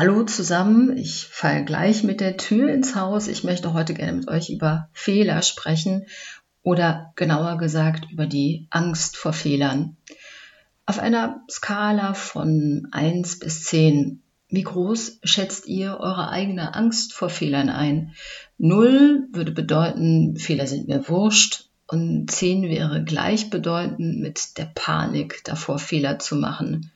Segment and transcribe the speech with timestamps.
[0.00, 3.28] Hallo zusammen, ich falle gleich mit der Tür ins Haus.
[3.28, 6.06] Ich möchte heute gerne mit euch über Fehler sprechen
[6.62, 9.98] oder genauer gesagt über die Angst vor Fehlern.
[10.86, 17.28] Auf einer Skala von 1 bis 10, wie groß schätzt ihr eure eigene Angst vor
[17.28, 18.14] Fehlern ein?
[18.56, 25.78] 0 würde bedeuten, Fehler sind mir wurscht und 10 wäre gleichbedeutend mit der Panik davor,
[25.78, 26.90] Fehler zu machen.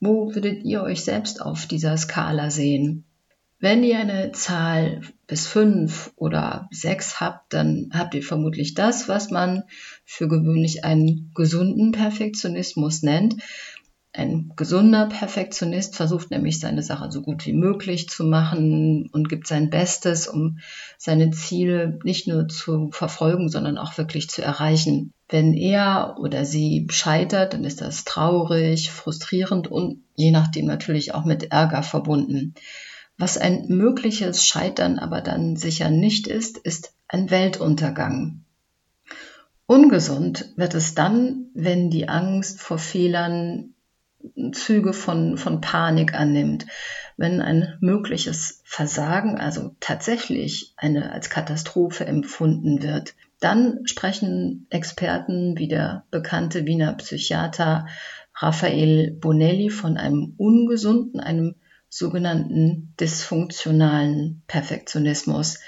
[0.00, 3.04] Wo würdet ihr euch selbst auf dieser Skala sehen?
[3.58, 9.30] Wenn ihr eine Zahl bis fünf oder sechs habt, dann habt ihr vermutlich das, was
[9.30, 9.62] man
[10.04, 13.36] für gewöhnlich einen gesunden Perfektionismus nennt.
[14.12, 19.46] Ein gesunder Perfektionist versucht nämlich seine Sache so gut wie möglich zu machen und gibt
[19.46, 20.58] sein Bestes, um
[20.98, 25.12] seine Ziele nicht nur zu verfolgen, sondern auch wirklich zu erreichen.
[25.28, 31.24] Wenn er oder sie scheitert, dann ist das traurig, frustrierend und je nachdem natürlich auch
[31.24, 32.54] mit Ärger verbunden.
[33.18, 38.44] Was ein mögliches Scheitern aber dann sicher nicht ist, ist ein Weltuntergang.
[39.66, 43.74] Ungesund wird es dann, wenn die Angst vor Fehlern
[44.52, 46.66] Züge von, von Panik annimmt,
[47.16, 53.14] wenn ein mögliches Versagen, also tatsächlich eine als Katastrophe empfunden wird.
[53.40, 57.86] Dann sprechen Experten wie der bekannte Wiener Psychiater
[58.34, 61.54] Raphael Bonelli von einem ungesunden, einem
[61.88, 65.60] sogenannten dysfunktionalen Perfektionismus.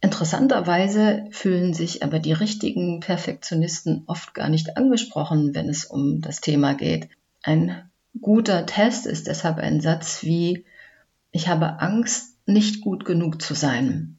[0.00, 6.40] Interessanterweise fühlen sich aber die richtigen Perfektionisten oft gar nicht angesprochen, wenn es um das
[6.40, 7.08] Thema geht.
[7.42, 10.64] Ein guter Test ist deshalb ein Satz wie
[11.30, 14.18] Ich habe Angst, nicht gut genug zu sein.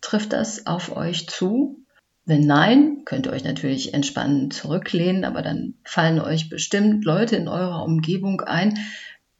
[0.00, 1.78] Trifft das auf euch zu?
[2.24, 7.48] Wenn nein, könnt ihr euch natürlich entspannt zurücklehnen, aber dann fallen euch bestimmt Leute in
[7.48, 8.78] eurer Umgebung ein,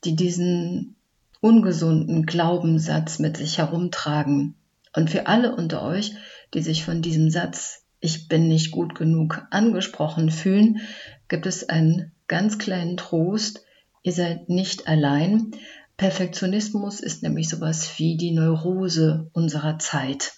[0.04, 0.96] die diesen
[1.40, 4.54] ungesunden Glaubenssatz mit sich herumtragen.
[4.94, 6.14] Und für alle unter euch,
[6.54, 10.80] die sich von diesem Satz Ich bin nicht gut genug angesprochen fühlen,
[11.28, 13.64] gibt es einen ganz kleinen Trost,
[14.02, 15.52] Ihr seid nicht allein.
[15.96, 20.32] Perfektionismus ist nämlich sowas wie die Neurose unserer Zeit.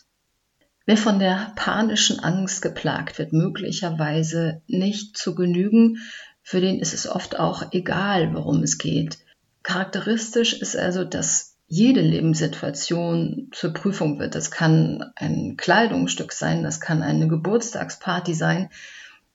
[0.86, 5.98] Wer von der panischen Angst geplagt wird, möglicherweise nicht zu genügen,
[6.42, 9.18] für den ist es oft auch egal, worum es geht.
[9.62, 14.34] Charakteristisch ist also, dass jede Lebenssituation zur Prüfung wird.
[14.34, 18.68] Das kann ein Kleidungsstück sein, das kann eine Geburtstagsparty sein,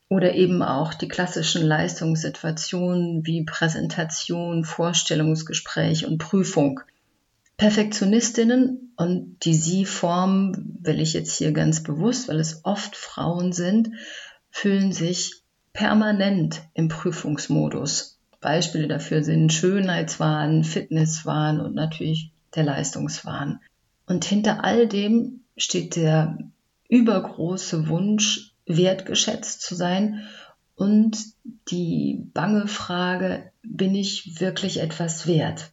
[0.10, 6.82] oder eben auch die klassischen Leistungssituationen wie Präsentation, Vorstellungsgespräch und Prüfung.
[7.58, 13.92] Perfektionistinnen und die Sie-Form will ich jetzt hier ganz bewusst, weil es oft Frauen sind,
[14.50, 15.44] fühlen sich
[15.74, 18.18] permanent im Prüfungsmodus.
[18.42, 23.60] Beispiele dafür sind Schönheitswahn, Fitnesswahn und natürlich der Leistungswahn.
[24.08, 26.38] Und hinter all dem steht der
[26.88, 30.24] übergroße Wunsch, wertgeschätzt zu sein
[30.76, 31.18] und
[31.70, 35.72] die bange Frage, bin ich wirklich etwas wert?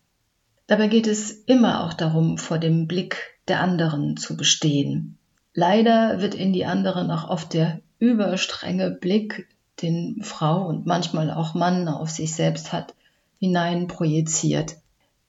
[0.67, 5.17] Dabei geht es immer auch darum, vor dem Blick der anderen zu bestehen.
[5.55, 9.49] Leider wird in die anderen auch oft der überstrenge Blick,
[9.81, 12.95] den Frau und manchmal auch Mann auf sich selbst hat,
[13.39, 14.77] hinein projiziert.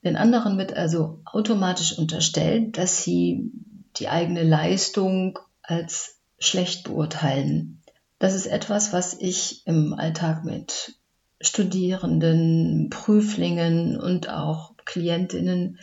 [0.02, 3.52] Den anderen wird also automatisch unterstellt, dass sie
[3.96, 7.82] die eigene Leistung als schlecht beurteilen.
[8.18, 10.96] Das ist etwas, was ich im Alltag mit
[11.40, 15.78] Studierenden, Prüflingen und auch Klientinnen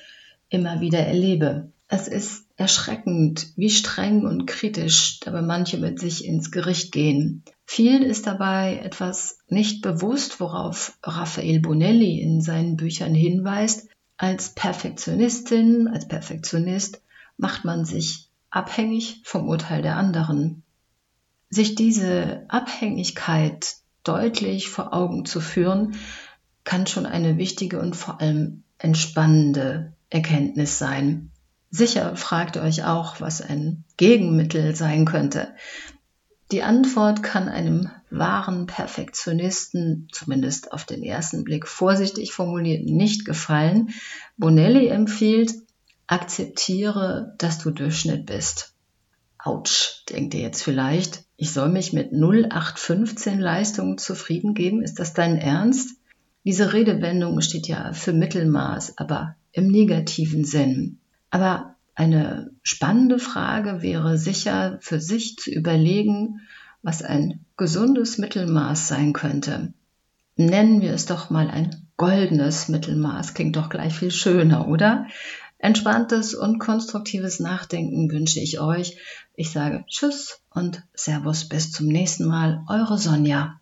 [0.50, 1.72] immer wieder erlebe.
[1.88, 7.44] Es ist erschreckend, wie streng und kritisch dabei manche mit sich ins Gericht gehen.
[7.66, 13.88] Vielen ist dabei etwas nicht bewusst, worauf Raphael Bonelli in seinen Büchern hinweist.
[14.18, 17.02] Als Perfektionistin, als Perfektionist
[17.38, 20.64] macht man sich abhängig vom Urteil der anderen.
[21.50, 25.96] Sich diese Abhängigkeit deutlich vor Augen zu führen,
[26.64, 31.32] kann schon eine wichtige und vor allem entspannende Erkenntnis sein.
[31.70, 35.54] Sicher fragt euch auch, was ein Gegenmittel sein könnte.
[36.52, 43.90] Die Antwort kann einem wahren Perfektionisten, zumindest auf den ersten Blick vorsichtig formuliert, nicht gefallen.
[44.38, 45.54] Bonelli empfiehlt,
[46.08, 48.74] akzeptiere, dass du Durchschnitt bist.
[49.38, 51.24] Autsch, denkt ihr jetzt vielleicht.
[51.38, 54.82] Ich soll mich mit 0815 Leistungen zufrieden geben?
[54.82, 55.98] Ist das dein Ernst?
[56.44, 61.00] Diese Redewendung steht ja für Mittelmaß, aber im negativen Sinn.
[61.30, 66.42] Aber eine spannende Frage wäre sicher für sich zu überlegen,
[66.82, 69.74] was ein gesundes Mittelmaß sein könnte.
[70.36, 75.08] Nennen wir es doch mal ein goldenes Mittelmaß klingt doch gleich viel schöner, oder?
[75.66, 79.00] Entspanntes und konstruktives Nachdenken wünsche ich euch.
[79.34, 82.64] Ich sage Tschüss und Servus bis zum nächsten Mal.
[82.70, 83.60] Eure Sonja.